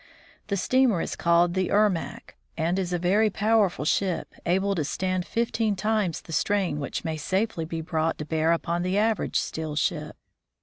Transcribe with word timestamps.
The 0.47 0.57
steamer 0.57 0.99
is 0.99 1.15
called 1.15 1.53
the 1.53 1.69
Ermack, 1.69 2.35
and 2.57 2.79
is 2.79 2.91
a 2.91 2.97
very 2.97 3.29
powerful 3.29 3.85
ship, 3.85 4.33
able 4.47 4.73
to 4.73 4.83
stand 4.83 5.27
fifteen 5.27 5.75
times 5.75 6.21
the 6.21 6.33
strain 6.33 6.79
which 6.79 7.05
may 7.05 7.17
safely 7.17 7.65
be 7.65 7.81
brought 7.81 8.17
to 8.17 8.25
bear 8.25 8.51
upon 8.51 8.81
the 8.81 8.97
average 8.97 9.39
steel 9.39 9.75
ship. 9.75 10.15